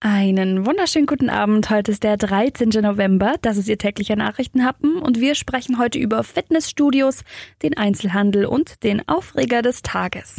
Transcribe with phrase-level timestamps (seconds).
[0.00, 1.70] Einen wunderschönen guten Abend.
[1.70, 2.68] Heute ist der 13.
[2.82, 3.36] November.
[3.40, 7.24] Das ist Ihr täglicher Nachrichtenhappen und wir sprechen heute über Fitnessstudios,
[7.62, 10.36] den Einzelhandel und den Aufreger des Tages.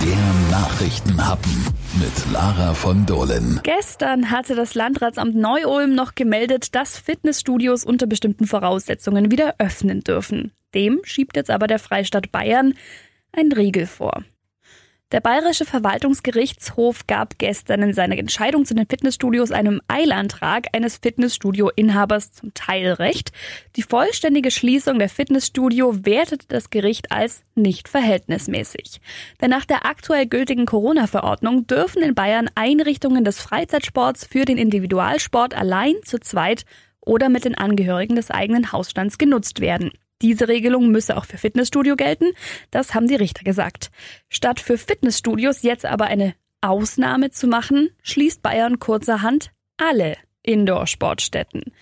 [0.00, 1.52] Der Nachrichtenhappen
[2.00, 3.58] mit Lara von Dohlen.
[3.64, 10.52] Gestern hatte das Landratsamt Neu-Ulm noch gemeldet, dass Fitnessstudios unter bestimmten Voraussetzungen wieder öffnen dürfen.
[10.72, 12.74] Dem schiebt jetzt aber der Freistaat Bayern
[13.32, 14.22] ein Riegel vor.
[15.12, 22.30] Der Bayerische Verwaltungsgerichtshof gab gestern in seiner Entscheidung zu den Fitnessstudios einem Eilantrag eines Fitnessstudio-Inhabers
[22.30, 23.32] zum Teil recht.
[23.74, 29.00] Die vollständige Schließung der Fitnessstudio wertete das Gericht als nicht verhältnismäßig.
[29.40, 35.54] Denn nach der aktuell gültigen Corona-Verordnung dürfen in Bayern Einrichtungen des Freizeitsports für den Individualsport
[35.54, 36.64] allein zu zweit
[37.00, 39.90] oder mit den Angehörigen des eigenen Hausstands genutzt werden.
[40.22, 42.32] Diese Regelung müsse auch für Fitnessstudio gelten.
[42.70, 43.90] Das haben die Richter gesagt.
[44.28, 51.72] Statt für Fitnessstudios jetzt aber eine Ausnahme zu machen, schließt Bayern kurzerhand alle Indoor-Sportstätten.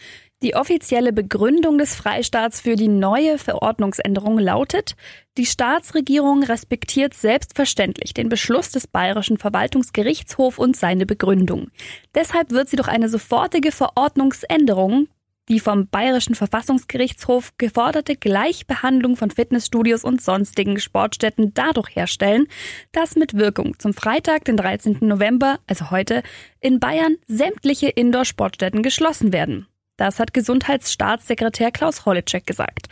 [0.41, 4.95] Die offizielle Begründung des Freistaats für die neue Verordnungsänderung lautet,
[5.37, 11.71] die Staatsregierung respektiert selbstverständlich den Beschluss des Bayerischen Verwaltungsgerichtshofs und seine Begründung.
[12.15, 15.09] Deshalb wird sie durch eine sofortige Verordnungsänderung
[15.49, 22.46] die vom Bayerischen Verfassungsgerichtshof geforderte Gleichbehandlung von Fitnessstudios und sonstigen Sportstätten dadurch herstellen,
[22.93, 24.99] dass mit Wirkung zum Freitag, den 13.
[25.01, 26.23] November, also heute,
[26.60, 29.66] in Bayern sämtliche Indoor-Sportstätten geschlossen werden.
[29.96, 32.87] Das hat Gesundheitsstaatssekretär Klaus Holleczek gesagt.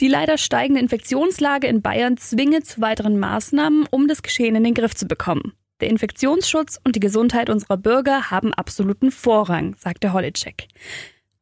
[0.00, 4.74] Die leider steigende Infektionslage in Bayern zwinge zu weiteren Maßnahmen, um das Geschehen in den
[4.74, 5.52] Griff zu bekommen.
[5.80, 10.66] Der Infektionsschutz und die Gesundheit unserer Bürger haben absoluten Vorrang, sagte Holleczek.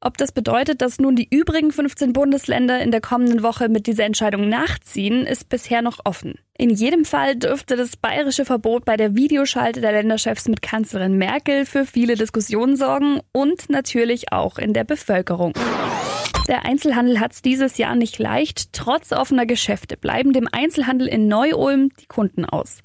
[0.07, 4.05] Ob das bedeutet, dass nun die übrigen 15 Bundesländer in der kommenden Woche mit dieser
[4.05, 6.37] Entscheidung nachziehen, ist bisher noch offen.
[6.57, 11.67] In jedem Fall dürfte das bayerische Verbot bei der Videoschalte der Länderchefs mit Kanzlerin Merkel
[11.67, 15.55] für viele Diskussionen sorgen und natürlich auch in der Bevölkerung.
[16.47, 18.73] Der Einzelhandel hat es dieses Jahr nicht leicht.
[18.73, 22.79] Trotz offener Geschäfte bleiben dem Einzelhandel in Neu-Ulm die Kunden aus.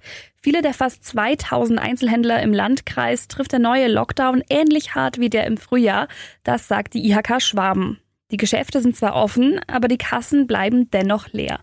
[0.44, 5.46] Viele der fast 2000 Einzelhändler im Landkreis trifft der neue Lockdown ähnlich hart wie der
[5.46, 6.08] im Frühjahr.
[6.44, 8.00] Das sagt die IHK Schwaben.
[8.32, 11.60] Die Geschäfte sind zwar offen, aber die Kassen bleiben dennoch leer.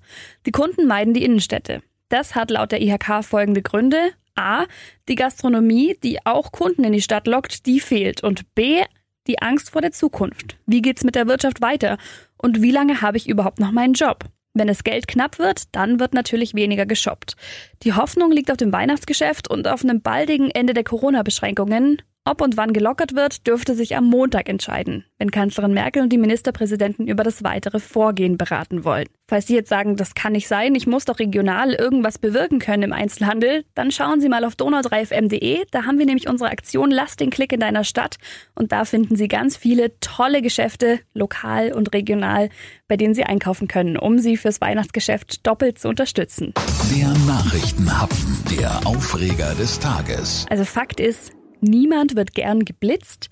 [0.47, 1.83] Die Kunden meiden die Innenstädte.
[2.09, 4.13] Das hat laut der IHK folgende Gründe.
[4.37, 4.67] A.
[5.09, 8.23] Die Gastronomie, die auch Kunden in die Stadt lockt, die fehlt.
[8.23, 8.85] Und B
[9.27, 10.57] die Angst vor der Zukunft.
[10.67, 11.99] Wie geht's mit der Wirtschaft weiter?
[12.37, 14.25] Und wie lange habe ich überhaupt noch meinen Job?
[14.55, 17.37] Wenn es Geld knapp wird, dann wird natürlich weniger geshoppt.
[17.83, 22.03] Die Hoffnung liegt auf dem Weihnachtsgeschäft und auf einem baldigen Ende der Corona-Beschränkungen.
[22.29, 26.19] Ob und wann gelockert wird, dürfte sich am Montag entscheiden, wenn Kanzlerin Merkel und die
[26.19, 29.07] Ministerpräsidenten über das weitere Vorgehen beraten wollen.
[29.27, 32.83] Falls Sie jetzt sagen, das kann nicht sein, ich muss doch regional irgendwas bewirken können
[32.83, 35.65] im Einzelhandel, dann schauen Sie mal auf donau3fm.de.
[35.71, 38.17] Da haben wir nämlich unsere Aktion Lass den Klick in deiner Stadt
[38.55, 42.51] und da finden Sie ganz viele tolle Geschäfte, lokal und regional,
[42.89, 46.53] bei denen Sie einkaufen können, um Sie fürs Weihnachtsgeschäft doppelt zu unterstützen.
[46.95, 50.45] Der Nachrichtenhappen, der Aufreger des Tages.
[50.51, 53.29] Also Fakt ist, Niemand wird gern geblitzt,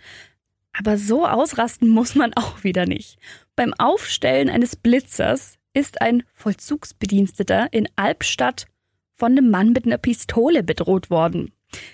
[0.73, 3.19] aber so ausrasten muss man auch wieder nicht.
[3.55, 8.67] Beim Aufstellen eines Blitzers ist ein Vollzugsbediensteter in Albstadt
[9.15, 11.53] von einem Mann mit einer Pistole bedroht worden.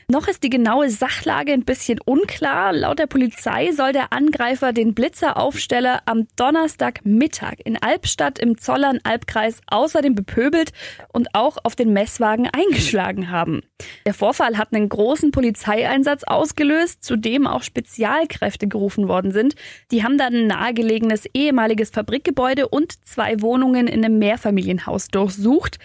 [0.08, 2.74] Noch ist die genaue Sachlage ein bisschen unklar.
[2.74, 10.14] Laut der Polizei soll der Angreifer den Blitzeraufsteller am Donnerstagmittag in Albstadt im Zollern-Albkreis außerdem
[10.14, 10.72] bepöbelt
[11.12, 13.62] und auch auf den Messwagen eingeschlagen haben.
[14.04, 19.54] Der Vorfall hat einen großen Polizeieinsatz ausgelöst, zu dem auch Spezialkräfte gerufen worden sind.
[19.90, 25.78] Die haben dann ein nahegelegenes ehemaliges Fabrikgebäude und zwei Wohnungen in einem Mehrfamilienhaus durchsucht.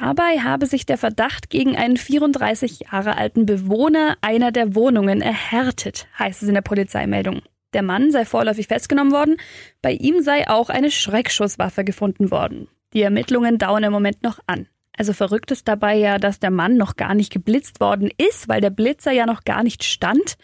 [0.00, 6.08] Dabei habe sich der Verdacht gegen einen 34 Jahre alten Bewohner einer der Wohnungen erhärtet,
[6.18, 7.42] heißt es in der Polizeimeldung.
[7.74, 9.36] Der Mann sei vorläufig festgenommen worden,
[9.82, 12.66] bei ihm sei auch eine Schreckschusswaffe gefunden worden.
[12.92, 14.66] Die Ermittlungen dauern im Moment noch an.
[14.96, 18.60] Also verrückt ist dabei ja, dass der Mann noch gar nicht geblitzt worden ist, weil
[18.60, 20.36] der Blitzer ja noch gar nicht stand.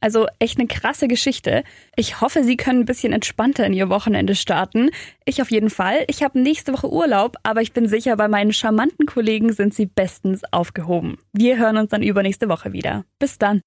[0.00, 1.62] Also echt eine krasse Geschichte.
[1.96, 4.90] Ich hoffe, Sie können ein bisschen entspannter in Ihr Wochenende starten.
[5.24, 6.04] Ich auf jeden Fall.
[6.08, 9.86] Ich habe nächste Woche Urlaub, aber ich bin sicher, bei meinen charmanten Kollegen sind Sie
[9.86, 11.18] bestens aufgehoben.
[11.32, 13.04] Wir hören uns dann übernächste Woche wieder.
[13.18, 13.58] Bis dann.